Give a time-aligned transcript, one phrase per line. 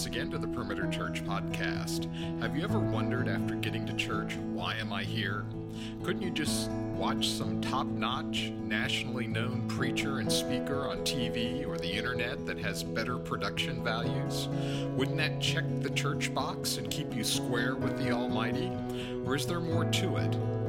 [0.00, 2.08] once again to the Perimeter Church podcast.
[2.40, 5.44] Have you ever wondered after getting to church, why am I here?
[6.02, 11.76] Couldn't you just watch some top notch, nationally known preacher and speaker on TV or
[11.76, 14.48] the internet that has better production values?
[14.96, 18.72] Wouldn't that check the church box and keep you square with the Almighty?
[19.26, 20.59] Or is there more to it?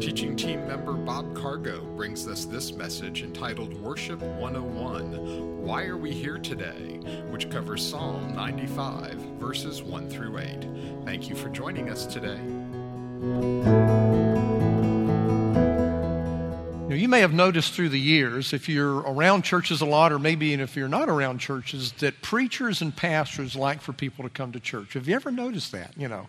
[0.00, 6.12] Teaching team member Bob Cargo brings us this message entitled Worship 101 Why Are We
[6.12, 6.98] Here Today?
[7.30, 11.04] which covers Psalm 95, verses 1 through 8.
[11.04, 12.38] Thank you for joining us today.
[16.88, 20.18] Now, you may have noticed through the years, if you're around churches a lot, or
[20.18, 24.30] maybe even if you're not around churches, that preachers and pastors like for people to
[24.30, 24.94] come to church.
[24.94, 25.92] Have you ever noticed that?
[25.96, 26.26] You know,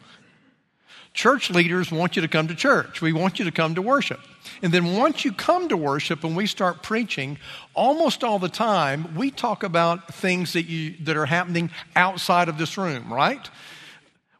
[1.16, 3.02] church leaders want you to come to church.
[3.02, 4.20] We want you to come to worship.
[4.62, 7.40] And then once you come to worship and we start preaching,
[7.74, 12.58] almost all the time we talk about things that you that are happening outside of
[12.58, 13.50] this room, right?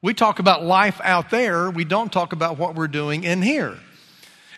[0.02, 3.80] We talk about life out there, we don't talk about what we're doing in here.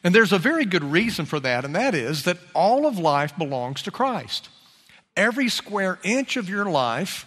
[0.03, 3.37] And there's a very good reason for that, and that is that all of life
[3.37, 4.49] belongs to Christ.
[5.15, 7.25] Every square inch of your life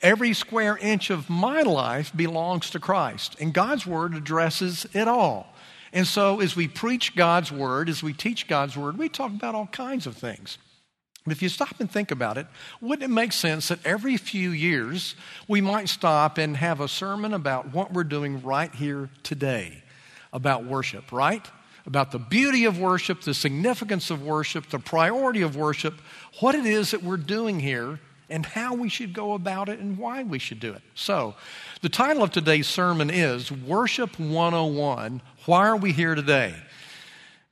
[0.00, 5.54] Every square inch of my life belongs to Christ, and God's Word addresses it all.
[5.92, 9.54] And so, as we preach God's Word, as we teach God's Word, we talk about
[9.54, 10.58] all kinds of things.
[11.28, 12.46] If you stop and think about it,
[12.80, 15.14] wouldn't it make sense that every few years
[15.46, 19.84] we might stop and have a sermon about what we're doing right here today
[20.32, 21.46] about worship, right?
[21.86, 26.00] About the beauty of worship, the significance of worship, the priority of worship,
[26.40, 28.00] what it is that we're doing here
[28.32, 30.82] and how we should go about it and why we should do it.
[30.94, 31.34] So,
[31.82, 36.54] the title of today's sermon is Worship 101 Why Are We Here Today?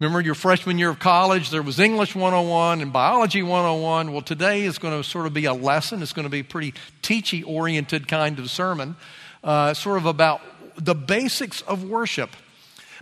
[0.01, 4.13] Remember your freshman year of college, there was English 101 and Biology 101.
[4.13, 6.01] Well, today is going to sort of be a lesson.
[6.01, 8.97] It's going to be a pretty teachy oriented kind of sermon,
[9.45, 10.41] uh, sort of about
[10.77, 12.31] the basics of worship.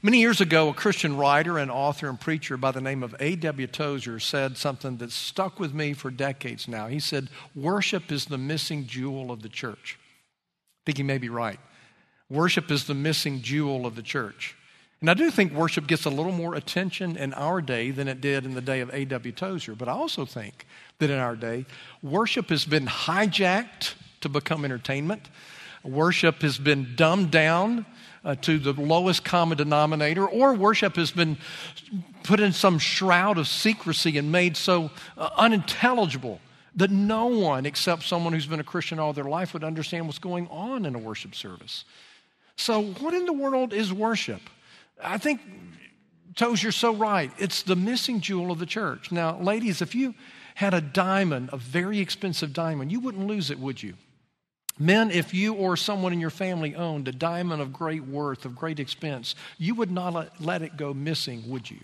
[0.01, 3.67] Many years ago, a Christian writer and author and preacher by the name of A.W.
[3.67, 6.87] Tozer said something that stuck with me for decades now.
[6.87, 9.99] He said, Worship is the missing jewel of the church.
[9.99, 11.59] I think he may be right.
[12.31, 14.57] Worship is the missing jewel of the church.
[15.01, 18.21] And I do think worship gets a little more attention in our day than it
[18.21, 19.33] did in the day of A.W.
[19.33, 19.75] Tozer.
[19.75, 20.65] But I also think
[20.99, 21.67] that in our day,
[22.03, 25.29] worship has been hijacked to become entertainment.
[25.83, 27.85] Worship has been dumbed down
[28.25, 31.37] uh, to the lowest common denominator, or worship has been
[32.23, 36.41] put in some shroud of secrecy and made so uh, unintelligible
[36.75, 40.19] that no one except someone who's been a Christian all their life would understand what's
[40.19, 41.85] going on in a worship service.
[42.57, 44.43] So, what in the world is worship?
[45.03, 45.41] I think
[46.35, 47.33] Tozer so right.
[47.39, 49.11] It's the missing jewel of the church.
[49.11, 50.15] Now, ladies, if you
[50.55, 53.95] had a diamond, a very expensive diamond, you wouldn't lose it, would you?
[54.79, 58.55] Men, if you or someone in your family owned a diamond of great worth, of
[58.55, 61.81] great expense, you would not let it go missing, would you?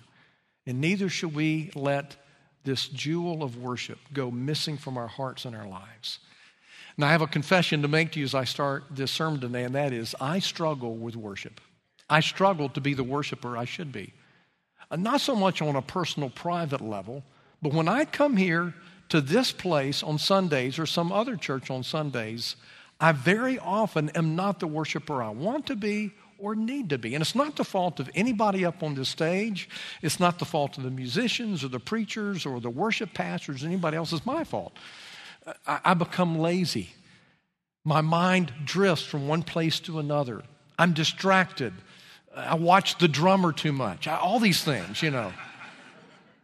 [0.66, 2.16] And neither should we let
[2.62, 6.20] this jewel of worship go missing from our hearts and our lives.
[6.96, 9.64] Now, I have a confession to make to you as I start this sermon today,
[9.64, 11.60] and that is I struggle with worship.
[12.08, 14.12] I struggle to be the worshiper I should be.
[14.90, 17.24] Uh, not so much on a personal, private level,
[17.60, 18.74] but when I come here
[19.08, 22.56] to this place on Sundays or some other church on Sundays,
[23.00, 27.14] I very often am not the worshiper I want to be or need to be.
[27.14, 29.68] And it's not the fault of anybody up on the stage.
[30.02, 33.66] It's not the fault of the musicians or the preachers or the worship pastors or
[33.66, 34.12] anybody else.
[34.12, 34.76] It's my fault.
[35.66, 36.90] I, I become lazy.
[37.84, 40.42] My mind drifts from one place to another.
[40.78, 41.72] I'm distracted.
[42.34, 44.08] I watch the drummer too much.
[44.08, 45.32] I, all these things, you know.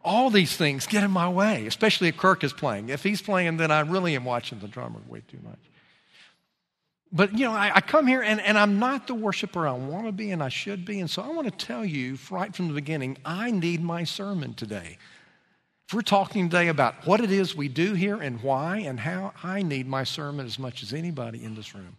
[0.03, 2.89] All these things get in my way, especially if Kirk is playing.
[2.89, 5.59] If he's playing, then I really am watching the drummer way too much.
[7.13, 10.05] But, you know, I, I, come here and, and I'm not the worshiper I want
[10.05, 11.01] to be and I should be.
[11.01, 14.53] And so I want to tell you right from the beginning I need my sermon
[14.53, 14.97] today.
[15.89, 19.33] If we're talking today about what it is we do here and why and how,
[19.43, 21.97] I need my sermon as much as anybody in this room.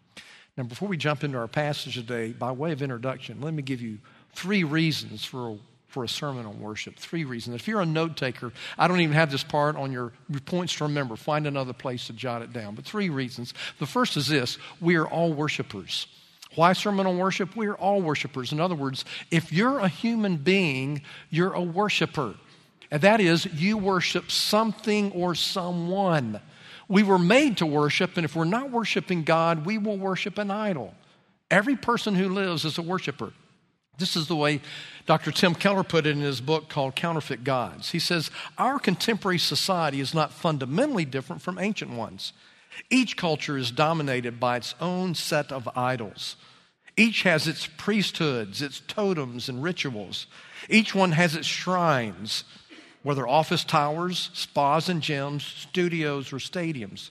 [0.56, 3.82] Now, before we jump into our passage today, by way of introduction, let me give
[3.82, 3.98] you
[4.34, 5.58] three reasons for
[5.92, 6.96] for a sermon on worship.
[6.96, 7.54] Three reasons.
[7.54, 10.12] If you're a note taker, I don't even have this part on your,
[10.46, 11.16] points to remember.
[11.16, 12.74] Find another place to jot it down.
[12.74, 13.52] But three reasons.
[13.78, 16.06] The first is this we are all worshipers.
[16.54, 17.56] Why sermon on worship?
[17.56, 18.52] We are all worshipers.
[18.52, 22.34] In other words, if you're a human being, you're a worshiper.
[22.90, 26.40] And that is, you worship something or someone.
[26.88, 30.50] We were made to worship, and if we're not worshiping God, we will worship an
[30.50, 30.94] idol.
[31.50, 33.32] Every person who lives is a worshiper.
[33.98, 34.60] This is the way
[35.06, 35.30] Dr.
[35.30, 37.90] Tim Keller put it in his book called Counterfeit Gods.
[37.90, 42.32] He says, Our contemporary society is not fundamentally different from ancient ones.
[42.88, 46.36] Each culture is dominated by its own set of idols.
[46.96, 50.26] Each has its priesthoods, its totems, and rituals.
[50.68, 52.44] Each one has its shrines,
[53.02, 57.10] whether office towers, spas and gyms, studios, or stadiums,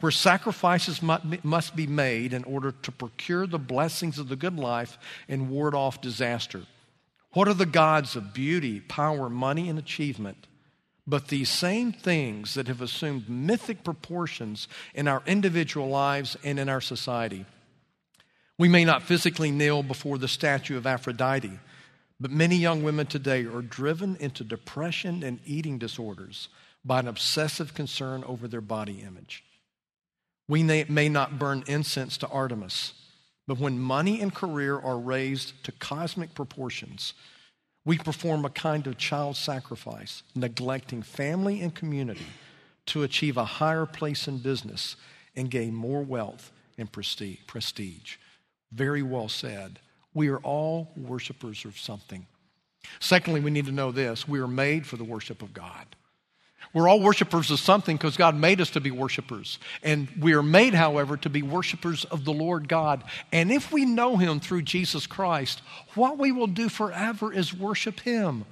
[0.00, 4.98] where sacrifices must be made in order to procure the blessings of the good life
[5.28, 6.62] and ward off disaster.
[7.32, 10.46] What are the gods of beauty, power, money, and achievement?
[11.06, 16.68] But these same things that have assumed mythic proportions in our individual lives and in
[16.68, 17.44] our society.
[18.56, 21.58] We may not physically kneel before the statue of Aphrodite,
[22.20, 26.48] but many young women today are driven into depression and eating disorders
[26.84, 29.43] by an obsessive concern over their body image.
[30.48, 32.92] We may not burn incense to Artemis,
[33.46, 37.14] but when money and career are raised to cosmic proportions,
[37.84, 42.26] we perform a kind of child sacrifice, neglecting family and community
[42.86, 44.96] to achieve a higher place in business
[45.36, 48.16] and gain more wealth and prestige.
[48.72, 49.80] Very well said.
[50.12, 52.26] We are all worshipers of something.
[53.00, 55.96] Secondly, we need to know this we are made for the worship of God.
[56.72, 59.58] We're all worshipers of something because God made us to be worshipers.
[59.82, 63.04] And we are made, however, to be worshipers of the Lord God.
[63.32, 65.62] And if we know Him through Jesus Christ,
[65.94, 68.44] what we will do forever is worship Him.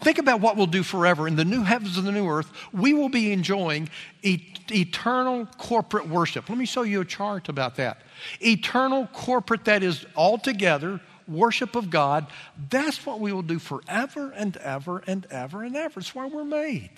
[0.00, 1.26] Think about what we'll do forever.
[1.26, 3.88] In the new heavens and the new earth, we will be enjoying
[4.22, 6.48] e- eternal corporate worship.
[6.48, 8.02] Let me show you a chart about that.
[8.40, 12.26] Eternal corporate, that is all together, worship of God.
[12.70, 16.00] That's what we will do forever and ever and ever and ever.
[16.00, 16.90] It's why we're made.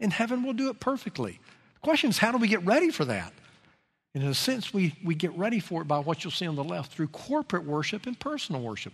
[0.00, 1.38] In heaven, we'll do it perfectly.
[1.74, 3.32] The question is, how do we get ready for that?
[4.14, 6.56] And in a sense, we, we get ready for it by what you'll see on
[6.56, 8.92] the left through corporate worship and personal worship.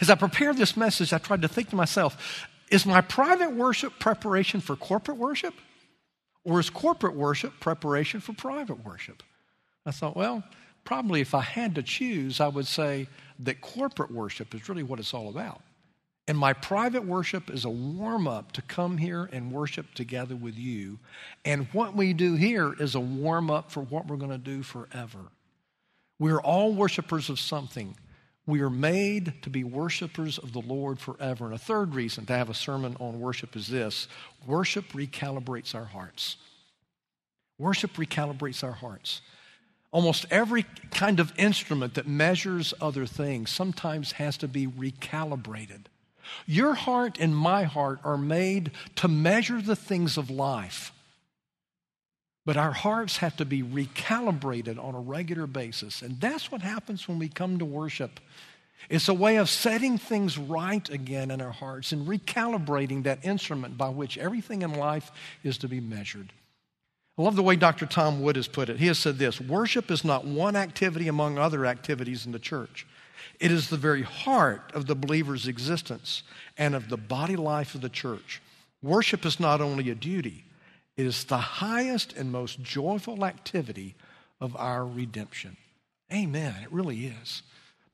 [0.00, 3.98] As I prepared this message, I tried to think to myself is my private worship
[3.98, 5.54] preparation for corporate worship?
[6.44, 9.22] Or is corporate worship preparation for private worship?
[9.86, 10.42] I thought, well,
[10.84, 13.08] probably if I had to choose, I would say
[13.40, 15.62] that corporate worship is really what it's all about.
[16.26, 20.56] And my private worship is a warm up to come here and worship together with
[20.56, 20.98] you.
[21.44, 24.62] And what we do here is a warm up for what we're going to do
[24.62, 25.18] forever.
[26.18, 27.96] We're all worshipers of something.
[28.46, 31.44] We are made to be worshipers of the Lord forever.
[31.44, 34.08] And a third reason to have a sermon on worship is this
[34.46, 36.36] worship recalibrates our hearts.
[37.58, 39.20] Worship recalibrates our hearts.
[39.92, 45.86] Almost every kind of instrument that measures other things sometimes has to be recalibrated.
[46.46, 50.92] Your heart and my heart are made to measure the things of life.
[52.46, 56.02] But our hearts have to be recalibrated on a regular basis.
[56.02, 58.20] And that's what happens when we come to worship.
[58.90, 63.78] It's a way of setting things right again in our hearts and recalibrating that instrument
[63.78, 65.10] by which everything in life
[65.42, 66.32] is to be measured.
[67.16, 67.86] I love the way Dr.
[67.86, 68.78] Tom Wood has put it.
[68.78, 72.86] He has said this worship is not one activity among other activities in the church,
[73.40, 76.22] it is the very heart of the believer's existence
[76.56, 78.40] and of the body life of the church.
[78.82, 80.44] Worship is not only a duty,
[80.96, 83.94] it is the highest and most joyful activity
[84.40, 85.56] of our redemption.
[86.12, 86.54] Amen.
[86.62, 87.42] It really is.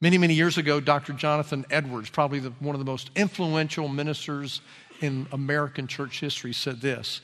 [0.00, 1.12] Many, many years ago, Dr.
[1.12, 4.62] Jonathan Edwards, probably the, one of the most influential ministers
[5.00, 7.20] in American church history, said this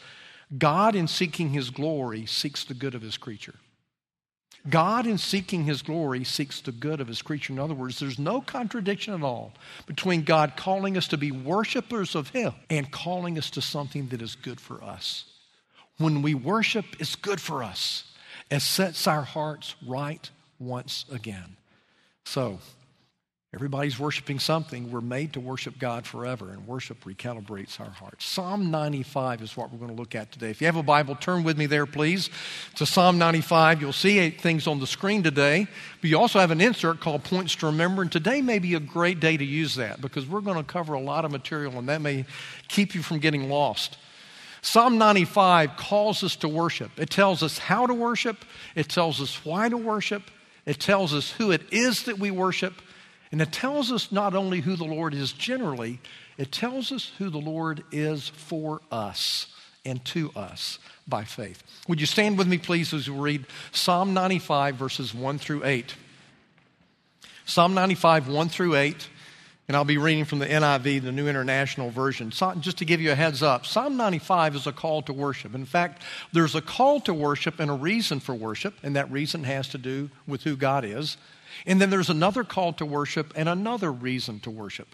[0.56, 3.54] God, in seeking his glory, seeks the good of his creature.
[4.68, 7.52] God, in seeking his glory, seeks the good of his creature.
[7.52, 9.52] In other words, there's no contradiction at all
[9.86, 14.22] between God calling us to be worshipers of him and calling us to something that
[14.22, 15.24] is good for us.
[15.98, 18.04] When we worship, it's good for us.
[18.50, 21.56] It sets our hearts right once again.
[22.24, 22.58] So,
[23.54, 24.90] Everybody's worshiping something.
[24.90, 28.26] We're made to worship God forever, and worship recalibrates our hearts.
[28.26, 30.50] Psalm 95 is what we're going to look at today.
[30.50, 32.28] If you have a Bible, turn with me there, please,
[32.74, 33.80] to Psalm 95.
[33.80, 35.68] You'll see eight things on the screen today,
[36.00, 38.80] but you also have an insert called Points to Remember, and today may be a
[38.80, 41.88] great day to use that because we're going to cover a lot of material, and
[41.88, 42.24] that may
[42.66, 43.96] keep you from getting lost.
[44.60, 46.90] Psalm 95 calls us to worship.
[46.98, 50.24] It tells us how to worship, it tells us why to worship,
[50.66, 52.74] it tells us who it is that we worship
[53.32, 56.00] and it tells us not only who the Lord is generally,
[56.38, 59.48] it tells us who the Lord is for us
[59.84, 60.78] and to us
[61.08, 61.62] by faith.
[61.88, 65.94] Would you stand with me, please, as we read Psalm 95, verses 1 through 8?
[67.44, 69.08] Psalm 95, 1 through 8.
[69.68, 72.30] And I'll be reading from the NIV, the New International Version.
[72.30, 75.56] Just to give you a heads up, Psalm 95 is a call to worship.
[75.56, 76.02] In fact,
[76.32, 79.78] there's a call to worship and a reason for worship, and that reason has to
[79.78, 81.16] do with who God is.
[81.64, 84.88] And then there's another call to worship and another reason to worship.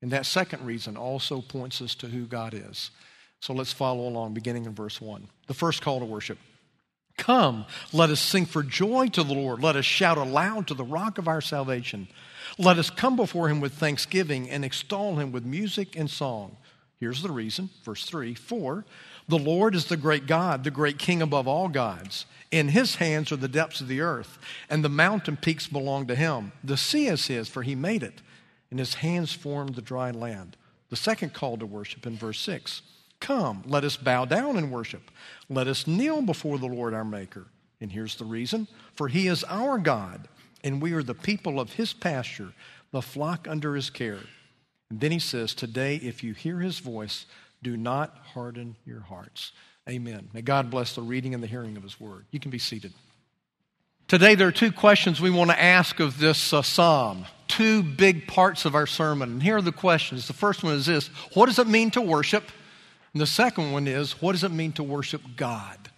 [0.00, 2.90] And that second reason also points us to who God is.
[3.40, 5.28] So let's follow along, beginning in verse 1.
[5.46, 6.38] The first call to worship
[7.18, 9.60] Come, let us sing for joy to the Lord.
[9.60, 12.06] Let us shout aloud to the rock of our salvation.
[12.58, 16.56] Let us come before him with thanksgiving and extol him with music and song.
[17.00, 18.84] Here's the reason, verse 3 For
[19.28, 22.26] the Lord is the great God, the great King above all gods.
[22.50, 24.38] In his hands are the depths of the earth,
[24.70, 26.52] and the mountain peaks belong to him.
[26.64, 28.22] The sea is his, for he made it,
[28.70, 30.56] and his hands formed the dry land.
[30.88, 32.82] The second call to worship in verse 6
[33.20, 35.10] Come, let us bow down and worship.
[35.50, 37.46] Let us kneel before the Lord our Maker.
[37.80, 40.28] And here's the reason for he is our God,
[40.64, 42.52] and we are the people of his pasture,
[42.92, 44.20] the flock under his care.
[44.90, 47.26] And then he says, Today, if you hear his voice,
[47.62, 49.52] do not harden your hearts.
[49.88, 50.28] Amen.
[50.32, 52.26] May God bless the reading and the hearing of his word.
[52.30, 52.92] You can be seated.
[54.06, 58.26] Today, there are two questions we want to ask of this uh, psalm, two big
[58.26, 59.32] parts of our sermon.
[59.32, 60.26] And here are the questions.
[60.26, 62.44] The first one is this What does it mean to worship?
[63.12, 65.90] And the second one is What does it mean to worship God?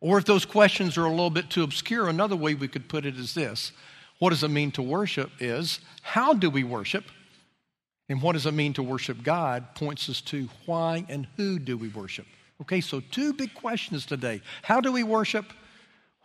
[0.00, 3.04] Or if those questions are a little bit too obscure, another way we could put
[3.04, 3.72] it is this
[4.18, 7.04] What does it mean to worship is How do we worship?
[8.10, 11.78] And what does it mean to worship God points us to why and who do
[11.78, 12.26] we worship.
[12.60, 14.42] Okay, so two big questions today.
[14.62, 15.46] How do we worship?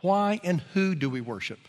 [0.02, 1.60] Why and who do we worship?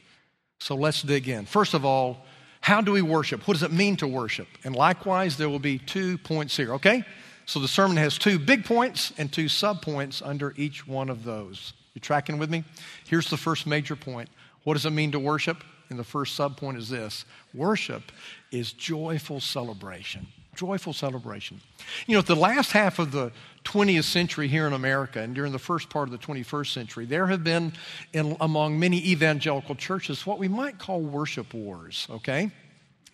[0.58, 1.44] So let's dig in.
[1.44, 2.24] First of all,
[2.62, 3.46] how do we worship?
[3.46, 4.48] What does it mean to worship?
[4.64, 7.04] And likewise, there will be two points here, okay?
[7.44, 11.24] So the sermon has two big points and two sub points under each one of
[11.24, 11.74] those.
[11.92, 12.64] You tracking with me?
[13.06, 14.30] Here's the first major point.
[14.64, 15.62] What does it mean to worship?
[15.90, 18.10] And the first sub point is this worship
[18.50, 20.26] is joyful celebration.
[20.54, 21.60] Joyful celebration.
[22.06, 23.30] You know, at the last half of the
[23.64, 27.26] 20th century here in America and during the first part of the 21st century, there
[27.26, 27.72] have been
[28.12, 32.50] in, among many evangelical churches what we might call worship wars, okay?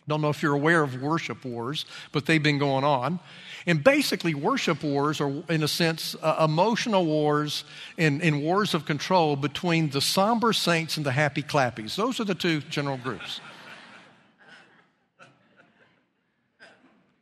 [0.09, 3.21] Don't know if you're aware of worship wars, but they've been going on.
[3.67, 7.65] And basically, worship wars are, in a sense, uh, emotional wars
[7.97, 11.95] and, and wars of control between the somber saints and the happy clappies.
[11.95, 13.41] Those are the two general groups.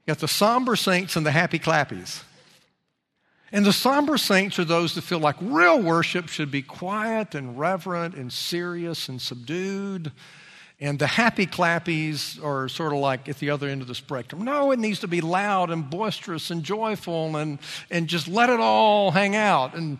[0.06, 2.22] You got the somber saints and the happy clappies.
[3.52, 7.58] And the somber saints are those that feel like real worship should be quiet and
[7.58, 10.12] reverent and serious and subdued
[10.80, 14.42] and the happy clappies are sort of like at the other end of the spectrum.
[14.42, 17.58] No, it needs to be loud and boisterous and joyful and,
[17.90, 19.74] and just let it all hang out.
[19.74, 19.98] And,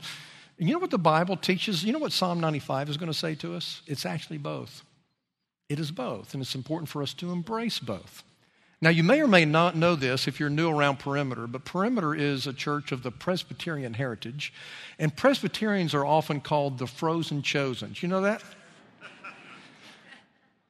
[0.58, 1.84] and you know what the Bible teaches?
[1.84, 3.82] You know what Psalm 95 is going to say to us?
[3.86, 4.82] It's actually both.
[5.68, 8.24] It is both, and it's important for us to embrace both.
[8.82, 12.14] Now, you may or may not know this if you're new around Perimeter, but Perimeter
[12.14, 14.54] is a church of the Presbyterian heritage,
[14.98, 17.92] and Presbyterians are often called the frozen chosen.
[17.92, 18.42] Do you know that?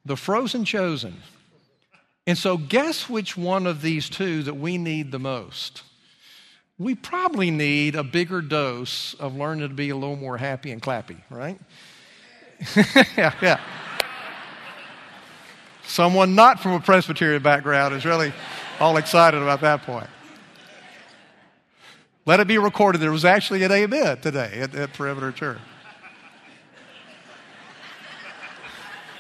[0.05, 1.17] the frozen chosen.
[2.27, 5.83] And so, guess which one of these two that we need the most?
[6.79, 10.83] We probably need a bigger dose of learning to be a little more happy and
[10.83, 11.61] clappy, right?
[13.17, 13.61] yeah, yeah.
[16.01, 18.33] Someone not from a Presbyterian background is really
[18.81, 20.07] all excited about that point.
[22.25, 25.59] Let it be recorded there was actually an amen today at, at Perimeter Church.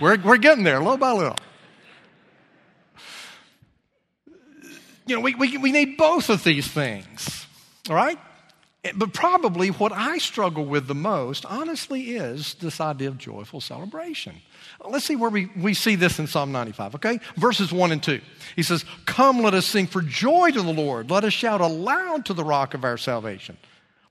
[0.01, 1.37] We're, we're getting there little by little.
[5.05, 7.47] You know, we, we, we need both of these things,
[7.91, 8.19] all right?
[8.95, 14.37] But probably what I struggle with the most, honestly, is this idea of joyful celebration.
[14.83, 17.21] Let's see where we, we see this in Psalm 95, okay?
[17.37, 18.21] Verses 1 and 2.
[18.57, 21.11] He says, Come, let us sing for joy to the Lord.
[21.11, 23.59] Let us shout aloud to the rock of our salvation.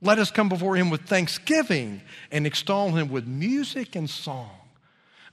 [0.03, 4.51] Let us come before him with thanksgiving and extol him with music and song.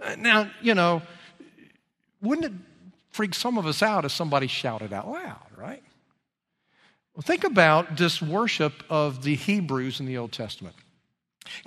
[0.00, 1.02] Uh, now, you know,
[2.22, 2.52] wouldn't it
[3.10, 5.82] freak some of us out if somebody shouted out loud, right?
[7.16, 10.76] Well, think about this worship of the Hebrews in the Old Testament.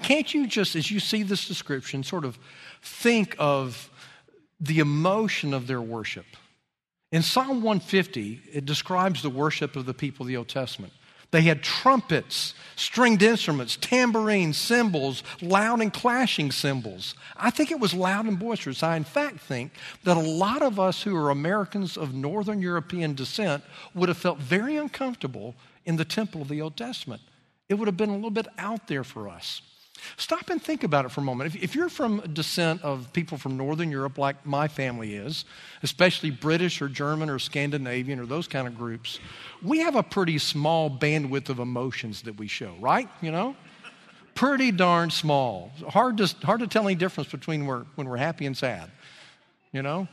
[0.03, 2.37] Can't you just, as you see this description, sort of
[2.83, 3.89] think of
[4.59, 6.27] the emotion of their worship?
[7.11, 10.93] In Psalm 150, it describes the worship of the people of the Old Testament.
[11.31, 17.13] They had trumpets, stringed instruments, tambourines, cymbals, loud and clashing cymbals.
[17.37, 18.81] I think it was loud and boisterous.
[18.81, 23.13] I, in fact, think that a lot of us who are Americans of Northern European
[23.13, 25.55] descent would have felt very uncomfortable
[25.85, 27.21] in the temple of the Old Testament.
[27.67, 29.61] It would have been a little bit out there for us.
[30.17, 31.55] Stop and think about it for a moment.
[31.55, 35.45] If, if, you're from descent of people from Northern Europe, like my family is,
[35.83, 39.19] especially British or German or Scandinavian or those kind of groups,
[39.61, 43.09] we have a pretty small bandwidth of emotions that we show, right?
[43.21, 43.55] You know?
[44.35, 45.71] Pretty darn small.
[45.87, 48.89] Hard to, hard to tell any difference between we're, when we're happy and sad.
[49.71, 50.07] You know?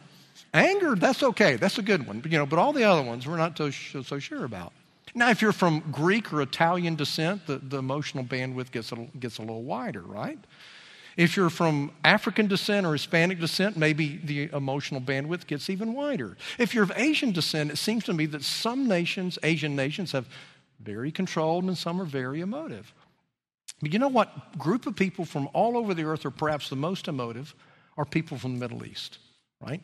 [0.52, 1.56] Anger, that's okay.
[1.56, 2.20] That's a good one.
[2.20, 4.72] But, you know, but all the other ones we're not so, so sure about.
[5.14, 9.38] Now, if you're from Greek or Italian descent, the, the emotional bandwidth gets a, gets
[9.38, 10.38] a little wider, right?
[11.16, 16.36] If you're from African descent or Hispanic descent, maybe the emotional bandwidth gets even wider.
[16.58, 20.28] If you're of Asian descent, it seems to me that some nations, Asian nations, have
[20.80, 22.92] very controlled and some are very emotive.
[23.80, 26.76] But you know what group of people from all over the earth are perhaps the
[26.76, 27.54] most emotive
[27.96, 29.18] are people from the Middle East,
[29.60, 29.82] right?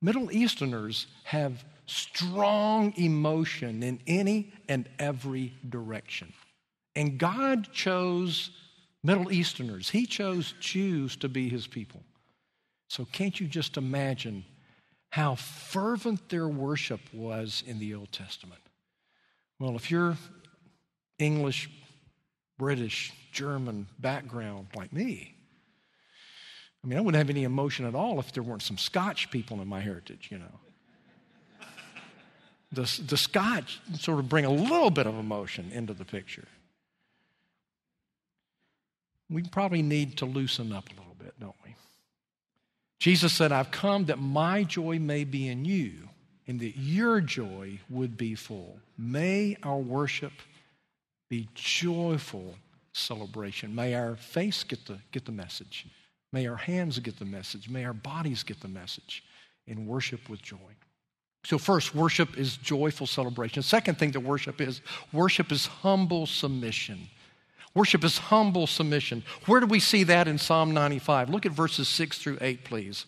[0.00, 6.32] Middle Easterners have strong emotion in any and every direction.
[6.94, 8.50] And God chose
[9.02, 12.02] Middle Easterners, He chose Jews to be His people.
[12.88, 14.44] So can't you just imagine
[15.10, 18.60] how fervent their worship was in the Old Testament?
[19.58, 20.16] Well, if you're
[21.18, 21.70] English,
[22.58, 25.34] British, German background like me,
[26.82, 29.60] I mean, I wouldn't have any emotion at all if there weren't some Scotch people
[29.60, 30.60] in my heritage, you know.
[32.72, 36.46] The, the Scotch sort of bring a little bit of emotion into the picture
[39.30, 41.76] we probably need to loosen up a little bit, don't we?
[42.98, 45.92] Jesus said, I've come that my joy may be in you
[46.46, 48.78] and that your joy would be full.
[48.98, 50.32] May our worship
[51.28, 52.56] be joyful
[52.92, 53.74] celebration.
[53.74, 55.86] May our face get the, get the message.
[56.32, 57.68] May our hands get the message.
[57.68, 59.24] May our bodies get the message
[59.66, 60.56] in worship with joy.
[61.42, 63.62] So, first, worship is joyful celebration.
[63.62, 64.82] Second thing that worship is
[65.12, 67.08] worship is humble submission.
[67.74, 69.22] Worship is humble submission.
[69.46, 71.30] Where do we see that in Psalm 95?
[71.30, 73.06] Look at verses 6 through 8, please.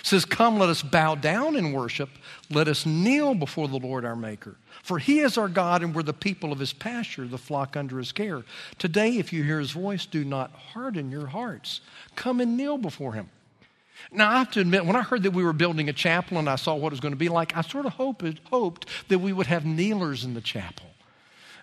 [0.00, 2.10] It says, Come, let us bow down in worship.
[2.50, 4.56] Let us kneel before the Lord our Maker.
[4.82, 7.98] For he is our God, and we're the people of his pasture, the flock under
[7.98, 8.44] his care.
[8.78, 11.80] Today, if you hear his voice, do not harden your hearts.
[12.16, 13.30] Come and kneel before him.
[14.12, 16.48] Now, I have to admit, when I heard that we were building a chapel and
[16.48, 19.18] I saw what it was going to be like, I sort of hoped, hoped that
[19.18, 20.86] we would have kneelers in the chapel.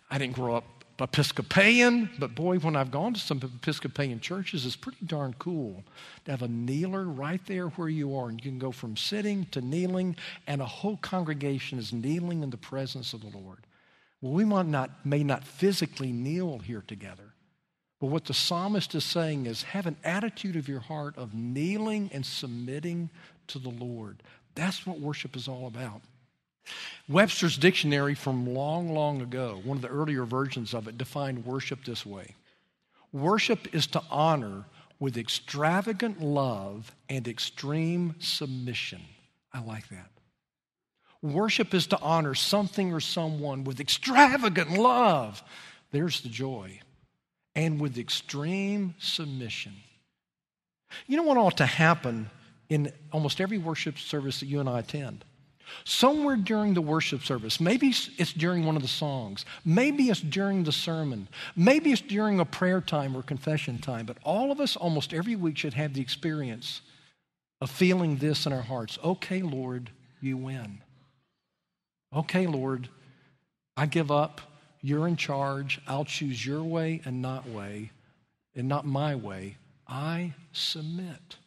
[0.10, 0.66] I didn't grow up
[1.00, 5.84] Episcopalian, but boy, when I've gone to some Episcopalian churches, it's pretty darn cool
[6.26, 8.30] to have a kneeler right there where you are.
[8.30, 10.16] And you can go from sitting to kneeling,
[10.46, 13.66] and a whole congregation is kneeling in the presence of the Lord.
[14.22, 17.34] Well, we might not, may not physically kneel here together,
[18.02, 22.10] but what the psalmist is saying is have an attitude of your heart of kneeling
[22.12, 23.12] and submitting
[23.46, 24.24] to the Lord.
[24.56, 26.02] That's what worship is all about.
[27.08, 31.86] Webster's dictionary from long, long ago, one of the earlier versions of it, defined worship
[31.86, 32.34] this way
[33.14, 34.66] Worship is to honor
[35.00, 39.02] with extravagant love and extreme submission.
[39.54, 40.10] I like that.
[41.22, 45.44] Worship is to honor something or someone with extravagant love.
[45.92, 46.80] There's the joy.
[47.56, 49.74] And with extreme submission.
[51.08, 52.30] You know what ought to happen
[52.70, 55.26] in almost every worship service that you and I attend?
[55.84, 60.64] Somewhere during the worship service, maybe it's during one of the songs, maybe it's during
[60.64, 64.76] the sermon, maybe it's during a prayer time or confession time, but all of us
[64.76, 66.82] almost every week should have the experience
[67.62, 69.00] of feeling this in our hearts.
[69.04, 70.82] Okay, Lord, you win.
[72.14, 72.90] Okay, Lord,
[73.78, 74.42] I give up.
[74.82, 75.80] You're in charge.
[75.88, 77.92] I'll choose your way and not way,
[78.56, 79.58] and not my way.
[79.88, 81.38] I submit.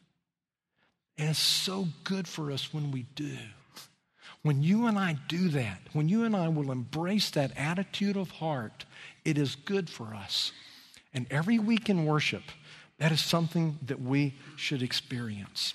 [1.17, 3.37] And it's so good for us when we do.
[4.43, 8.31] When you and I do that, when you and I will embrace that attitude of
[8.31, 8.85] heart,
[9.25, 10.53] it is good for us.
[11.15, 12.43] And every week in worship,
[12.99, 15.75] that is something that we should experience.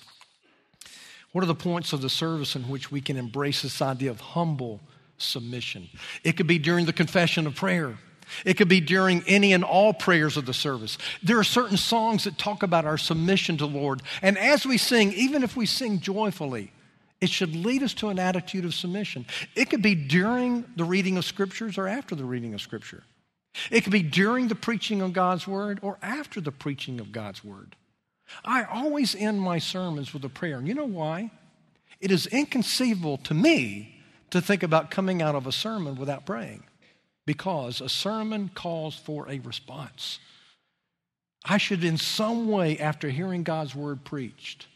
[1.32, 4.20] What are the points of the service in which we can embrace this idea of
[4.20, 4.80] humble
[5.22, 5.88] submission?
[6.24, 7.98] It could be during the confession of prayer.
[8.44, 10.98] It could be during any and all prayers of the service.
[11.22, 14.02] There are certain songs that talk about our submission to the Lord.
[14.22, 16.72] And as we sing, even if we sing joyfully,
[17.20, 19.26] it should lead us to an attitude of submission.
[19.54, 23.02] It could be during the reading of scriptures or after the reading of scripture.
[23.70, 27.44] It could be during the preaching of God's word or after the preaching of God's
[27.44, 27.76] word.
[28.44, 30.58] I always end my sermons with a prayer.
[30.58, 31.32] And you know why?
[32.00, 33.99] It is inconceivable to me
[34.30, 36.62] to think about coming out of a sermon without praying
[37.26, 40.18] because a sermon calls for a response.
[41.44, 44.66] I should, in some way, after hearing God's word preached,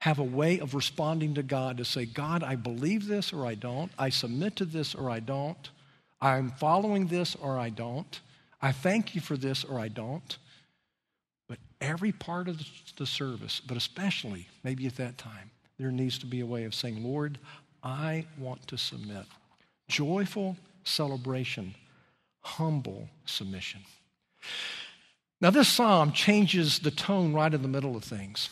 [0.00, 3.54] have a way of responding to God to say, God, I believe this or I
[3.54, 3.90] don't.
[3.98, 5.70] I submit to this or I don't.
[6.20, 8.20] I'm following this or I don't.
[8.60, 10.38] I thank you for this or I don't.
[11.48, 12.60] But every part of
[12.96, 16.74] the service, but especially maybe at that time, there needs to be a way of
[16.74, 17.38] saying, Lord,
[17.82, 19.24] I want to submit.
[19.88, 21.74] Joyful celebration,
[22.40, 23.80] humble submission.
[25.40, 28.50] Now, this psalm changes the tone right in the middle of things.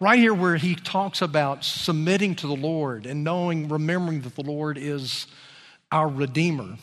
[0.00, 4.42] Right here, where he talks about submitting to the Lord and knowing, remembering that the
[4.42, 5.26] Lord is
[5.90, 6.76] our Redeemer,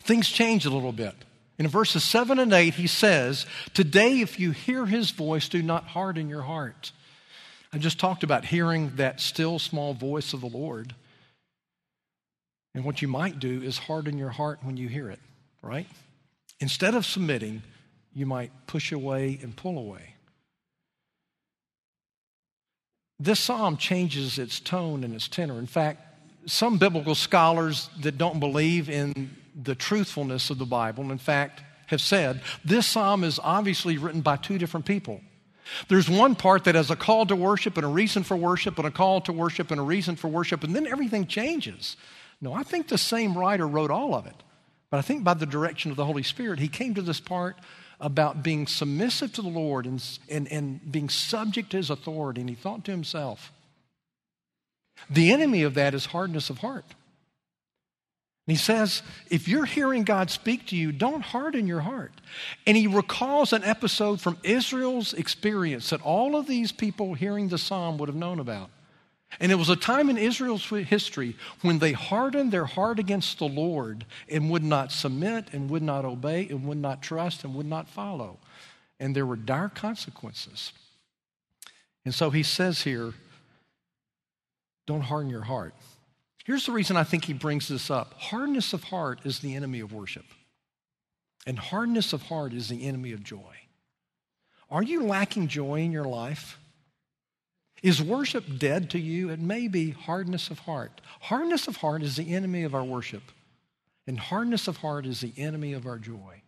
[0.00, 1.14] things change a little bit.
[1.58, 5.84] In verses 7 and 8, he says, Today, if you hear his voice, do not
[5.84, 6.92] harden your heart.
[7.72, 10.94] I just talked about hearing that still small voice of the Lord.
[12.74, 15.20] And what you might do is harden your heart when you hear it,
[15.62, 15.86] right?
[16.60, 17.62] Instead of submitting,
[18.14, 20.14] you might push away and pull away.
[23.20, 25.58] This psalm changes its tone and its tenor.
[25.58, 26.02] In fact,
[26.46, 32.00] some biblical scholars that don't believe in the truthfulness of the Bible, in fact, have
[32.00, 35.20] said this psalm is obviously written by two different people.
[35.88, 38.86] There's one part that has a call to worship and a reason for worship and
[38.86, 41.96] a call to worship and a reason for worship, and then everything changes.
[42.40, 44.42] No, I think the same writer wrote all of it.
[44.90, 47.56] But I think by the direction of the Holy Spirit, he came to this part
[48.00, 52.40] about being submissive to the Lord and, and, and being subject to his authority.
[52.40, 53.52] And he thought to himself,
[55.10, 56.84] the enemy of that is hardness of heart.
[58.48, 62.12] And he says, if you're hearing God speak to you, don't harden your heart.
[62.66, 67.58] And he recalls an episode from Israel's experience that all of these people hearing the
[67.58, 68.70] psalm would have known about.
[69.38, 73.44] And it was a time in Israel's history when they hardened their heart against the
[73.44, 77.66] Lord and would not submit and would not obey and would not trust and would
[77.66, 78.38] not follow.
[78.98, 80.72] And there were dire consequences.
[82.06, 83.12] And so he says here,
[84.86, 85.74] don't harden your heart.
[86.48, 89.80] Here's the reason I think he brings this up hardness of heart is the enemy
[89.80, 90.24] of worship,
[91.46, 93.54] and hardness of heart is the enemy of joy.
[94.70, 96.56] Are you lacking joy in your life?
[97.82, 99.28] Is worship dead to you?
[99.28, 101.02] It may be hardness of heart.
[101.20, 103.24] Hardness of heart is the enemy of our worship,
[104.06, 106.40] and hardness of heart is the enemy of our joy.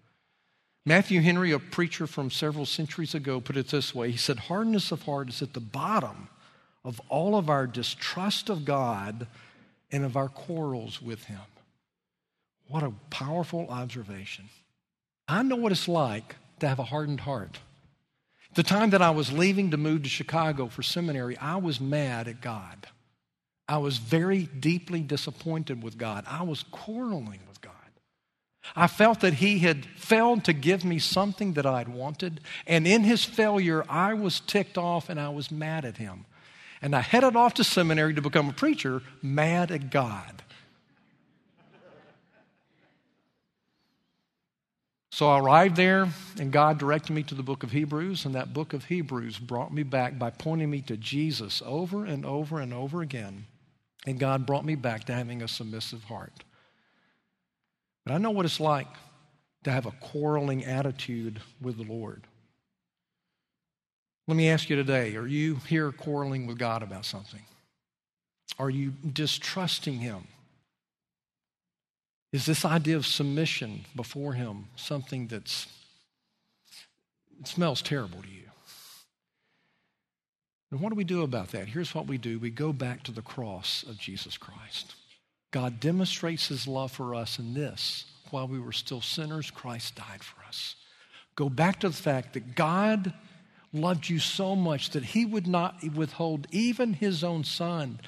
[0.86, 4.92] Matthew Henry, a preacher from several centuries ago, put it this way He said, Hardness
[4.92, 6.30] of heart is at the bottom
[6.86, 9.26] of all of our distrust of God
[9.92, 11.40] and of our quarrels with Him.
[12.68, 14.48] What a powerful observation.
[15.26, 17.58] I know what it's like to have a hardened heart.
[18.54, 22.26] The time that I was leaving to move to Chicago for seminary, I was mad
[22.26, 22.88] at God.
[23.68, 26.24] I was very deeply disappointed with God.
[26.26, 27.72] I was quarreling with God.
[28.74, 33.04] I felt that He had failed to give me something that I'd wanted, and in
[33.04, 36.26] His failure, I was ticked off and I was mad at Him.
[36.82, 40.42] And I headed off to seminary to become a preacher, mad at God.
[45.12, 48.54] So I arrived there, and God directed me to the book of Hebrews, and that
[48.54, 52.72] book of Hebrews brought me back by pointing me to Jesus over and over and
[52.72, 53.44] over again.
[54.06, 56.44] And God brought me back to having a submissive heart.
[58.06, 58.86] But I know what it's like
[59.64, 62.26] to have a quarreling attitude with the Lord.
[64.30, 67.42] Let me ask you today are you here quarreling with God about something?
[68.60, 70.28] Are you distrusting Him?
[72.32, 75.66] Is this idea of submission before Him something that's
[77.40, 78.48] it smells terrible to you?
[80.70, 81.66] And what do we do about that?
[81.66, 84.94] Here's what we do we go back to the cross of Jesus Christ.
[85.50, 90.22] God demonstrates His love for us in this while we were still sinners, Christ died
[90.22, 90.76] for us.
[91.34, 93.12] Go back to the fact that God
[93.72, 98.00] loved you so much that he would not withhold even his own son.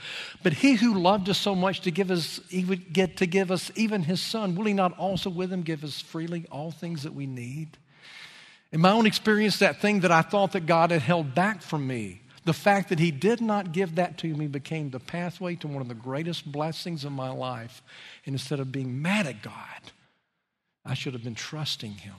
[0.43, 3.51] But he who loved us so much to give us, he would get to give
[3.51, 4.57] us even his son.
[4.57, 7.79] Will he not also with him give us freely all things that we need?
[8.73, 11.87] In my own experience, that thing that I thought that God had held back from
[11.87, 15.69] me, the fact that he did not give that to me became the pathway to
[15.69, 17.83] one of the greatest blessings of my life.
[18.27, 19.93] And instead of being mad at God,
[20.85, 22.15] I should have been trusting him.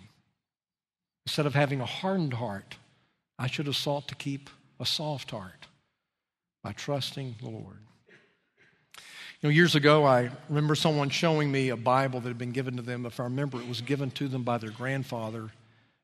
[1.25, 2.77] Instead of having a hardened heart,
[3.37, 5.67] I should have sought to keep a soft heart
[6.63, 7.79] by trusting the Lord.
[9.41, 12.77] You know, years ago, I remember someone showing me a Bible that had been given
[12.77, 13.05] to them.
[13.05, 15.51] If I remember, it was given to them by their grandfather.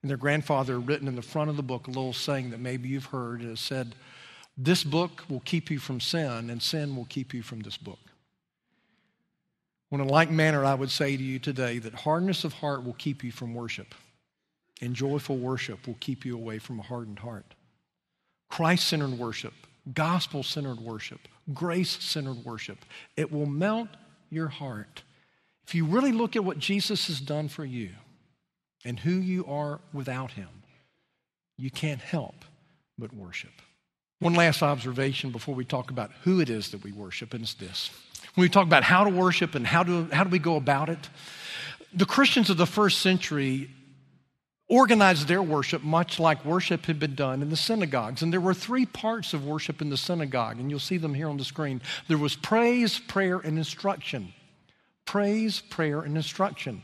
[0.02, 2.90] And their grandfather written in the front of the book a little saying that maybe
[2.90, 3.42] you've heard.
[3.42, 3.96] It said,
[4.58, 8.00] This book will keep you from sin, and sin will keep you from this book.
[9.90, 12.94] Well, in like manner, I would say to you today that hardness of heart will
[12.94, 13.96] keep you from worship
[14.82, 17.56] and joyful worship will keep you away from a hardened heart.
[18.50, 19.54] Christ centered worship,
[19.94, 22.80] gospel centered worship, grace centered worship,
[23.16, 23.90] it will melt
[24.30, 25.04] your heart.
[25.68, 27.92] If you really look at what Jesus has done for you
[28.84, 30.50] and who you are without him,
[31.58, 32.46] you can't help
[32.98, 33.52] but worship.
[34.20, 37.54] One last observation before we talk about who it is that we worship, and it's
[37.54, 37.90] this.
[38.36, 40.90] When we talk about how to worship and how do, how do we go about
[40.90, 41.10] it,
[41.94, 43.70] the Christians of the first century
[44.70, 48.22] organized their worship much like worship had been done in the synagogues.
[48.22, 51.28] And there were three parts of worship in the synagogue, and you'll see them here
[51.28, 51.82] on the screen.
[52.08, 54.34] There was praise, prayer, and instruction.
[55.06, 56.84] Praise, prayer, and instruction.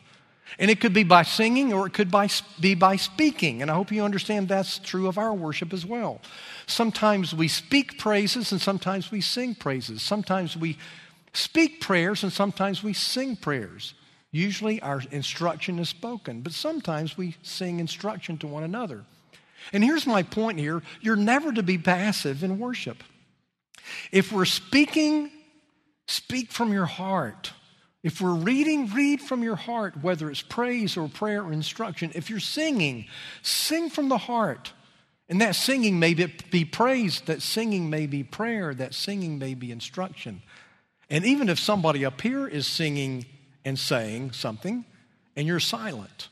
[0.59, 3.61] And it could be by singing or it could by, be by speaking.
[3.61, 6.21] And I hope you understand that's true of our worship as well.
[6.67, 10.01] Sometimes we speak praises and sometimes we sing praises.
[10.01, 10.77] Sometimes we
[11.33, 13.95] speak prayers and sometimes we sing prayers.
[14.35, 19.05] Usually our instruction is spoken, but sometimes we sing instruction to one another.
[19.71, 23.01] And here's my point here you're never to be passive in worship.
[24.11, 25.31] If we're speaking,
[26.07, 27.53] speak from your heart.
[28.03, 32.11] If we're reading, read from your heart, whether it's praise or prayer or instruction.
[32.13, 33.05] If you're singing,
[33.41, 34.73] sing from the heart.
[35.29, 39.71] And that singing may be praise, that singing may be prayer, that singing may be
[39.71, 40.41] instruction.
[41.09, 43.25] And even if somebody up here is singing
[43.65, 44.85] and saying something
[45.35, 46.29] and you're silent,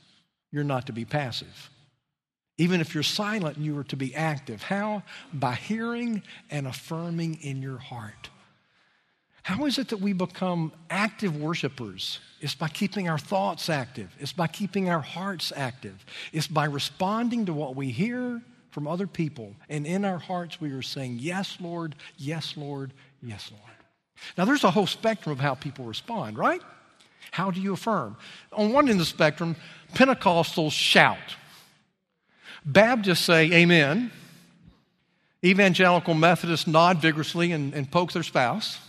[0.51, 1.69] you're not to be passive.
[2.57, 4.61] Even if you're silent, you are to be active.
[4.61, 5.03] How?
[5.33, 8.29] By hearing and affirming in your heart.
[9.41, 12.19] How is it that we become active worshipers?
[12.39, 14.15] It's by keeping our thoughts active.
[14.19, 16.05] It's by keeping our hearts active.
[16.31, 19.55] It's by responding to what we hear from other people.
[19.67, 23.73] And in our hearts, we are saying, Yes, Lord, yes, Lord, yes, Lord.
[24.37, 26.61] Now, there's a whole spectrum of how people respond, right?
[27.31, 28.15] How do you affirm?
[28.51, 29.55] On one end of the spectrum,
[29.93, 31.35] Pentecostals shout.
[32.65, 34.11] Baptists say, Amen.
[35.43, 38.79] Evangelical Methodists nod vigorously and, and poke their spouse.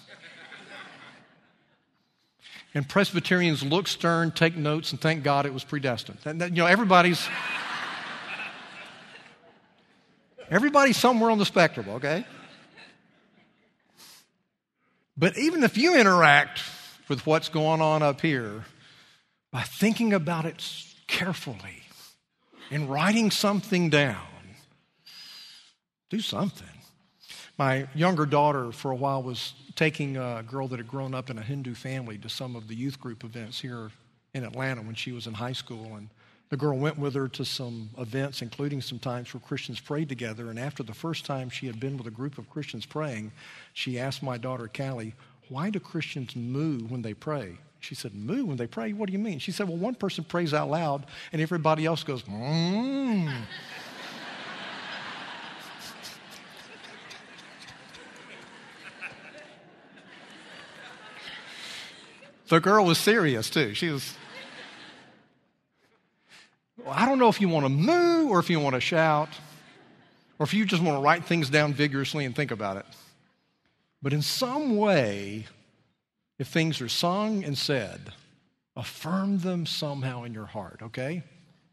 [2.74, 6.18] And Presbyterians look stern, take notes, and thank God it was predestined.
[6.24, 7.28] And, you know, everybody's
[10.50, 12.24] everybody's somewhere on the spectrum, okay?
[15.16, 16.62] But even if you interact
[17.08, 18.64] with what's going on up here
[19.52, 20.64] by thinking about it
[21.06, 21.82] carefully
[22.70, 24.26] and writing something down,
[26.10, 26.66] do something.
[27.56, 31.38] My younger daughter, for a while, was taking a girl that had grown up in
[31.38, 33.90] a Hindu family to some of the youth group events here
[34.32, 35.94] in Atlanta when she was in high school.
[35.94, 36.08] And
[36.50, 40.50] the girl went with her to some events, including some times where Christians prayed together.
[40.50, 43.30] And after the first time she had been with a group of Christians praying,
[43.72, 45.14] she asked my daughter, Callie,
[45.48, 47.58] why do Christians moo when they pray?
[47.80, 48.94] She said, Moo when they pray?
[48.94, 49.38] What do you mean?
[49.38, 53.42] She said, Well, one person prays out loud and everybody else goes, Mmm.
[62.48, 63.74] The girl was serious too.
[63.74, 64.14] She was.
[66.76, 69.30] Well, I don't know if you want to moo or if you want to shout
[70.38, 72.83] or if you just want to write things down vigorously and think about it.
[74.04, 75.46] But in some way,
[76.38, 78.12] if things are sung and said,
[78.76, 81.22] affirm them somehow in your heart, okay?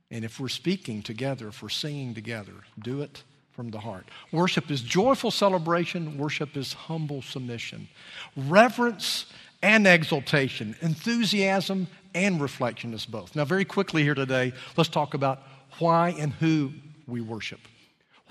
[0.10, 4.06] And if we're speaking together, if we're singing together, do it from the heart.
[4.32, 7.90] Worship is joyful celebration, worship is humble submission.
[8.38, 9.26] Reverence
[9.62, 13.36] and exaltation, enthusiasm and reflection is both.
[13.36, 15.44] Now, very quickly here today, let's talk about
[15.80, 16.72] why and who
[17.08, 17.60] we worship.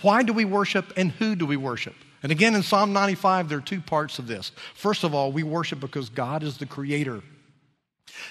[0.00, 1.96] Why do we worship and who do we worship?
[2.22, 4.52] And again, in Psalm 95, there are two parts of this.
[4.74, 7.22] First of all, we worship because God is the creator.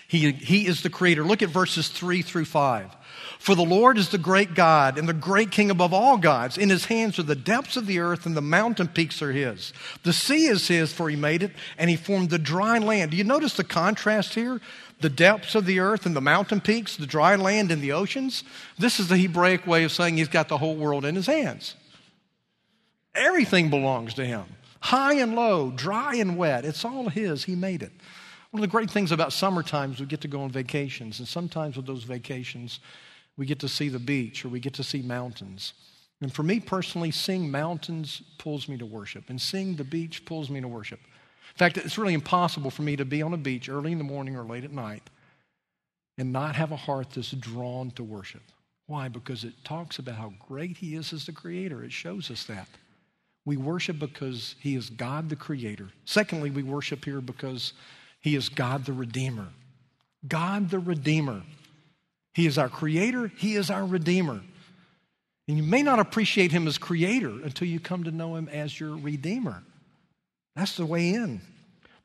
[0.07, 1.23] He, he is the creator.
[1.23, 2.95] Look at verses 3 through 5.
[3.39, 6.57] For the Lord is the great God and the great King above all gods.
[6.57, 9.73] In his hands are the depths of the earth, and the mountain peaks are his.
[10.03, 13.11] The sea is his, for he made it, and he formed the dry land.
[13.11, 14.59] Do you notice the contrast here?
[14.99, 18.43] The depths of the earth and the mountain peaks, the dry land and the oceans.
[18.77, 21.75] This is the Hebraic way of saying he's got the whole world in his hands.
[23.15, 24.45] Everything belongs to him
[24.81, 26.65] high and low, dry and wet.
[26.65, 27.43] It's all his.
[27.43, 27.91] He made it.
[28.51, 31.27] One of the great things about summer times, we get to go on vacations, and
[31.27, 32.79] sometimes with those vacations,
[33.37, 35.73] we get to see the beach or we get to see mountains.
[36.21, 40.49] And for me personally, seeing mountains pulls me to worship, and seeing the beach pulls
[40.49, 40.99] me to worship.
[41.01, 44.03] In fact, it's really impossible for me to be on a beach early in the
[44.03, 45.09] morning or late at night
[46.17, 48.41] and not have a heart that's drawn to worship.
[48.87, 49.07] Why?
[49.07, 51.83] Because it talks about how great He is as the Creator.
[51.83, 52.67] It shows us that.
[53.45, 55.89] We worship because He is God the Creator.
[56.05, 57.73] Secondly, we worship here because
[58.19, 59.47] He is God the Redeemer.
[60.27, 61.43] God the Redeemer.
[62.33, 64.41] He is our creator, He is our redeemer.
[65.47, 68.79] And you may not appreciate Him as creator until you come to know Him as
[68.79, 69.63] your redeemer.
[70.55, 71.41] That's the way in.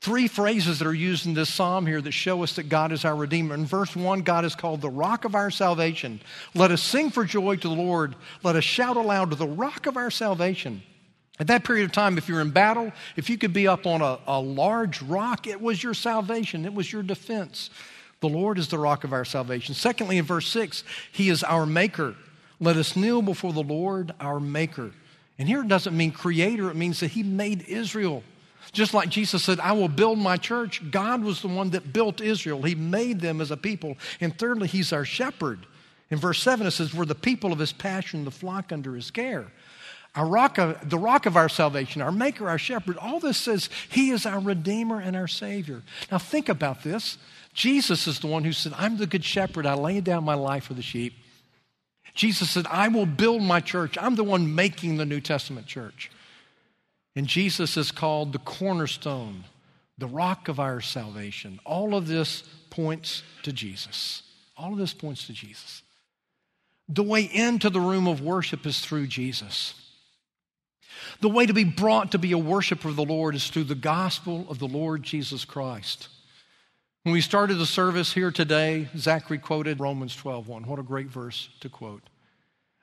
[0.01, 3.05] Three phrases that are used in this psalm here that show us that God is
[3.05, 3.55] our Redeemer.
[3.55, 6.21] In verse 1, God is called the rock of our salvation.
[6.53, 8.15] Let us sing for joy to the Lord.
[8.43, 10.83] Let us shout aloud to the rock of our salvation.
[11.39, 14.01] At that period of time, if you're in battle, if you could be up on
[14.01, 17.69] a, a large rock, it was your salvation, it was your defense.
[18.21, 19.75] The Lord is the rock of our salvation.
[19.75, 22.15] Secondly, in verse 6, He is our maker.
[22.59, 24.91] Let us kneel before the Lord, our maker.
[25.37, 28.23] And here it doesn't mean creator, it means that He made Israel.
[28.71, 32.19] Just like Jesus said, I will build my church, God was the one that built
[32.19, 32.61] Israel.
[32.63, 33.97] He made them as a people.
[34.21, 35.65] And thirdly, He's our shepherd.
[36.09, 39.11] In verse 7, it says, We're the people of His passion, the flock under His
[39.11, 39.47] care.
[40.15, 43.69] Our rock of, the rock of our salvation, our maker, our shepherd, all this says
[43.89, 45.83] He is our Redeemer and our Savior.
[46.09, 47.17] Now think about this.
[47.53, 49.65] Jesus is the one who said, I'm the good shepherd.
[49.65, 51.13] I lay down my life for the sheep.
[52.13, 53.97] Jesus said, I will build my church.
[53.99, 56.09] I'm the one making the New Testament church.
[57.15, 59.43] And Jesus is called the cornerstone,
[59.97, 61.59] the rock of our salvation.
[61.65, 64.21] All of this points to Jesus.
[64.57, 65.81] All of this points to Jesus.
[66.87, 69.73] The way into the room of worship is through Jesus.
[71.21, 73.75] The way to be brought to be a worshiper of the Lord is through the
[73.75, 76.09] gospel of the Lord Jesus Christ.
[77.03, 80.65] When we started the service here today, Zachary quoted Romans 12:1.
[80.65, 82.03] What a great verse to quote.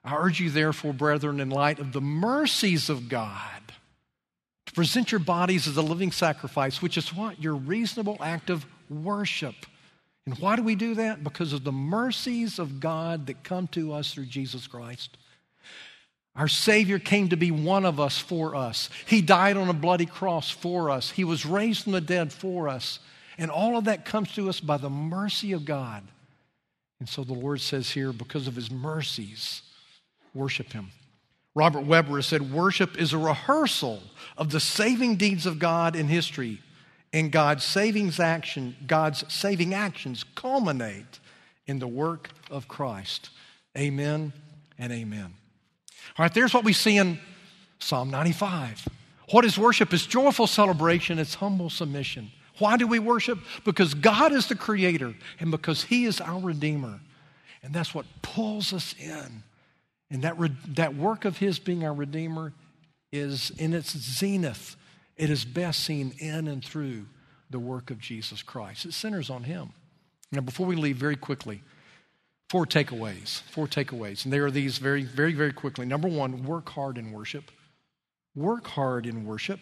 [0.05, 3.73] I urge you, therefore, brethren, in light of the mercies of God,
[4.67, 7.43] to present your bodies as a living sacrifice, which is what?
[7.43, 9.67] Your reasonable act of worship.
[10.25, 11.25] And why do we do that?
[11.25, 15.17] Because of the mercies of God that come to us through Jesus Christ.
[16.35, 18.89] Our Savior came to be one of us for us.
[19.07, 21.11] He died on a bloody cross for us.
[21.11, 23.01] He was raised from the dead for us.
[23.37, 26.03] And all of that comes to us by the mercy of God.
[27.01, 29.63] And so the Lord says here, because of His mercies,
[30.33, 30.91] worship Him.
[31.55, 34.03] Robert Webber has said, Worship is a rehearsal
[34.39, 36.61] of the saving deeds of God in history,
[37.13, 41.21] and God's saving action, God's saving actions culminate
[41.67, 43.29] in the work of Christ.
[43.77, 44.33] Amen
[44.79, 45.35] and amen.
[46.19, 47.19] All right, there's what we see in
[47.79, 48.89] Psalm 95.
[49.31, 49.93] What is worship?
[49.93, 52.31] It's joyful celebration, it's humble submission.
[52.59, 53.39] Why do we worship?
[53.65, 57.01] Because God is the creator and because He is our Redeemer.
[57.63, 59.43] And that's what pulls us in.
[60.11, 60.37] And that,
[60.75, 62.53] that work of His being our Redeemer
[63.11, 64.77] is in its zenith.
[65.17, 67.07] It is best seen in and through
[67.51, 68.85] the work of Jesus Christ.
[68.85, 69.73] It centers on Him.
[70.31, 71.63] Now, before we leave, very quickly,
[72.53, 73.41] four takeaways.
[73.45, 74.25] Four takeaways.
[74.25, 75.87] And there are these very, very, very quickly.
[75.87, 77.51] Number one, work hard in worship.
[78.35, 79.61] Work hard in worship.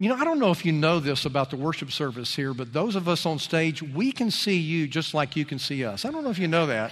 [0.00, 2.72] You know, I don't know if you know this about the worship service here, but
[2.72, 6.04] those of us on stage, we can see you just like you can see us.
[6.04, 6.90] I don't know if you know that.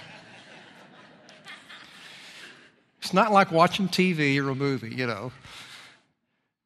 [3.01, 5.33] It's not like watching TV or a movie, you know.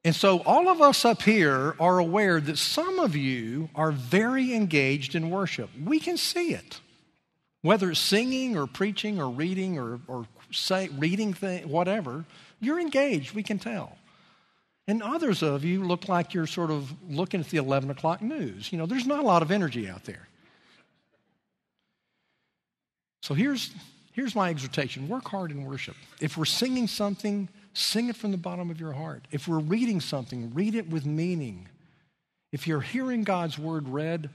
[0.06, 4.54] And so, all of us up here are aware that some of you are very
[4.54, 5.72] engaged in worship.
[5.84, 6.82] We can see it.
[7.62, 12.26] Whether it's singing or preaching or reading or, or say, reading thing, whatever,
[12.60, 13.98] you're engaged, we can tell.
[14.88, 18.72] And others of you look like you're sort of looking at the 11 o'clock news.
[18.72, 20.28] You know, there's not a lot of energy out there.
[23.22, 23.72] So here's,
[24.14, 25.96] here's my exhortation work hard in worship.
[26.20, 29.28] If we're singing something, sing it from the bottom of your heart.
[29.32, 31.68] If we're reading something, read it with meaning.
[32.52, 34.30] If you're hearing God's word read,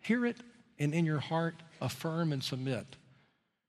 [0.00, 0.36] hear it
[0.78, 2.86] and in your heart affirm and submit.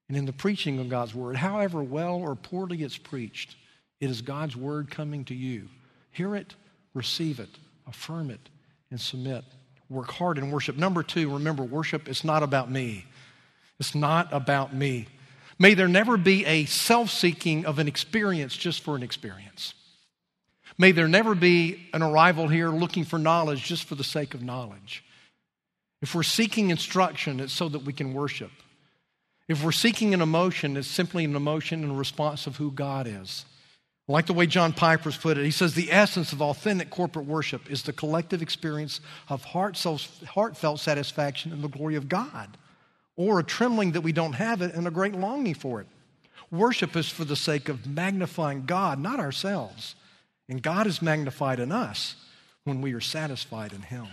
[0.08, 3.56] And in the preaching of God's word, however well or poorly it's preached,
[4.00, 5.70] it is God's word coming to you.
[6.12, 6.56] Hear it,
[6.94, 7.50] receive it,
[7.88, 8.50] affirm it,
[8.90, 9.44] and submit.
[9.90, 10.78] Work hard in worship.
[10.78, 13.06] Number two, remember, worship is not about me.
[13.80, 15.08] It's not about me.
[15.58, 19.74] May there never be a self seeking of an experience just for an experience.
[20.78, 24.42] May there never be an arrival here looking for knowledge just for the sake of
[24.42, 25.04] knowledge.
[26.02, 28.52] If we're seeking instruction, it's so that we can worship.
[29.48, 33.46] If we're seeking an emotion, it's simply an emotion in response of who God is.
[34.08, 35.46] Like the way John Piper's put it.
[35.46, 41.54] He says the essence of authentic corporate worship is the collective experience of heartfelt satisfaction
[41.54, 42.58] in the glory of God
[43.16, 45.88] or a trembling that we don't have it and a great longing for it.
[46.50, 49.96] Worship is for the sake of magnifying God, not ourselves.
[50.50, 52.16] And God is magnified in us
[52.64, 54.08] when we are satisfied in Him.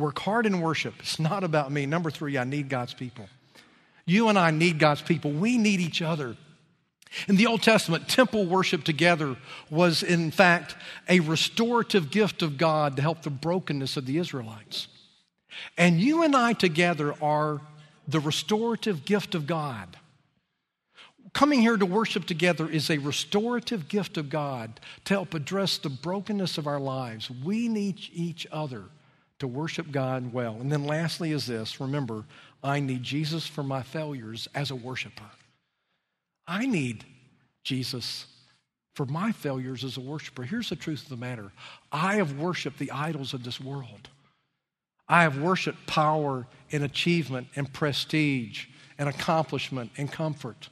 [0.00, 0.94] Work hard in worship.
[1.00, 1.84] It's not about me.
[1.84, 3.28] Number three, I need God's people.
[4.06, 5.30] You and I need God's people.
[5.30, 6.36] We need each other.
[7.28, 9.36] In the Old Testament, temple worship together
[9.68, 10.74] was, in fact,
[11.08, 14.88] a restorative gift of God to help the brokenness of the Israelites.
[15.76, 17.60] And you and I together are
[18.08, 19.98] the restorative gift of God.
[21.34, 25.90] Coming here to worship together is a restorative gift of God to help address the
[25.90, 27.30] brokenness of our lives.
[27.30, 28.84] We need each other
[29.40, 30.56] to worship God well.
[30.60, 32.24] And then, lastly, is this remember,
[32.62, 35.30] I need Jesus for my failures as a worshiper.
[36.46, 37.04] I need
[37.64, 38.26] Jesus
[38.94, 40.42] for my failures as a worshiper.
[40.42, 41.52] Here's the truth of the matter
[41.90, 44.08] I have worshiped the idols of this world.
[45.08, 48.66] I have worshiped power and achievement and prestige
[48.96, 50.68] and accomplishment and comfort.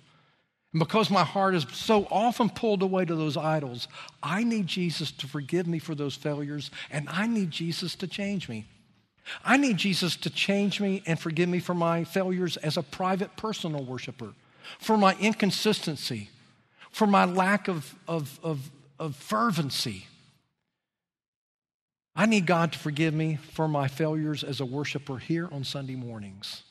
[0.72, 3.88] And because my heart is so often pulled away to those idols,
[4.22, 8.48] I need Jesus to forgive me for those failures, and I need Jesus to change
[8.48, 8.66] me.
[9.44, 13.36] I need Jesus to change me and forgive me for my failures as a private
[13.36, 14.34] personal worshiper,
[14.78, 16.30] for my inconsistency,
[16.90, 20.06] for my lack of, of, of, of fervency.
[22.14, 25.94] I need God to forgive me for my failures as a worshiper here on Sunday
[25.94, 26.62] mornings,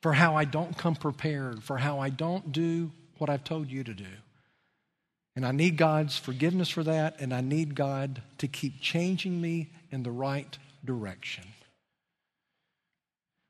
[0.00, 3.84] for how I don't come prepared, for how I don't do what I've told you
[3.84, 4.04] to do.
[5.34, 9.70] And I need God's forgiveness for that, and I need God to keep changing me
[9.90, 11.44] in the right direction.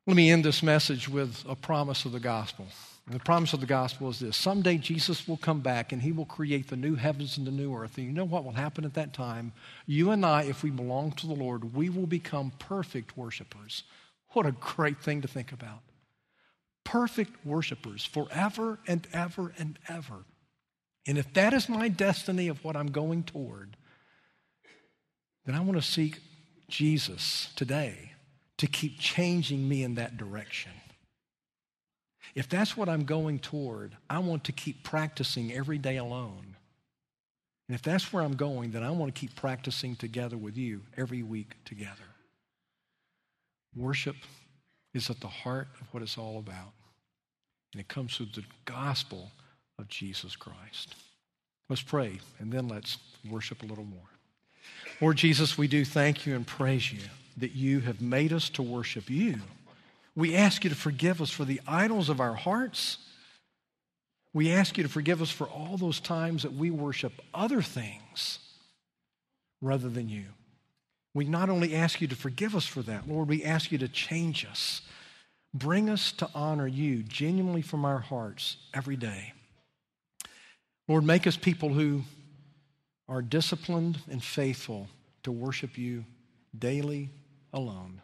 [0.06, 2.66] Let me end this message with a promise of the gospel.
[3.06, 6.10] And the promise of the gospel is this someday Jesus will come back and he
[6.10, 7.98] will create the new heavens and the new earth.
[7.98, 9.52] And you know what will happen at that time?
[9.86, 13.84] You and I, if we belong to the Lord, we will become perfect worshipers.
[14.30, 15.82] What a great thing to think about
[16.86, 20.24] perfect worshipers forever and ever and ever.
[21.06, 23.76] And if that is my destiny of what I'm going toward,
[25.44, 26.20] then I want to seek
[26.68, 28.12] Jesus today
[28.58, 30.72] to keep changing me in that direction.
[32.34, 36.56] If that's what I'm going toward, I want to keep practicing every day alone.
[37.68, 40.82] And if that's where I'm going, then I want to keep practicing together with you
[40.96, 42.04] every week together.
[43.74, 44.16] Worship
[44.96, 46.72] is at the heart of what it's all about.
[47.72, 49.30] And it comes through the gospel
[49.78, 50.96] of Jesus Christ.
[51.68, 52.98] Let's pray, and then let's
[53.30, 54.08] worship a little more.
[55.00, 57.00] Lord Jesus, we do thank you and praise you
[57.36, 59.36] that you have made us to worship you.
[60.14, 62.98] We ask you to forgive us for the idols of our hearts.
[64.32, 68.38] We ask you to forgive us for all those times that we worship other things
[69.60, 70.24] rather than you.
[71.16, 73.88] We not only ask you to forgive us for that, Lord, we ask you to
[73.88, 74.82] change us.
[75.54, 79.32] Bring us to honor you genuinely from our hearts every day.
[80.86, 82.02] Lord, make us people who
[83.08, 84.88] are disciplined and faithful
[85.22, 86.04] to worship you
[86.58, 87.08] daily
[87.50, 88.02] alone.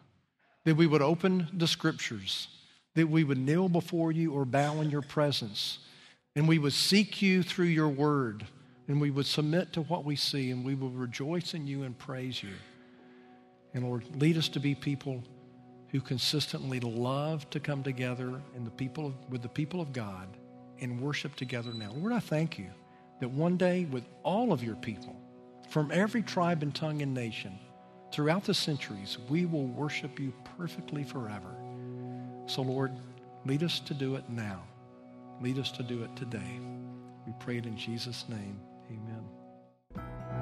[0.65, 2.47] That we would open the scriptures,
[2.95, 5.77] that we would kneel before you or bow in your presence,
[6.35, 8.47] and we would seek you through your word,
[8.87, 11.95] and we would submit to what we see, and we would rejoice in you and
[11.99, 12.49] praise you.
[13.73, 15.23] And Lord, lead us to be people
[15.89, 20.27] who consistently love to come together in the people of, with the people of God
[20.79, 21.91] and worship together now.
[21.91, 22.69] Lord, I thank you
[23.19, 25.15] that one day with all of your people
[25.69, 27.57] from every tribe and tongue and nation
[28.11, 31.55] throughout the centuries, we will worship you perfectly forever.
[32.45, 32.91] So, Lord,
[33.45, 34.61] lead us to do it now.
[35.41, 36.59] Lead us to do it today.
[37.25, 38.59] We pray it in Jesus' name.
[38.89, 39.22] Amen.